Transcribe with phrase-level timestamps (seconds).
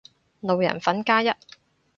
[0.39, 1.29] 路人粉加一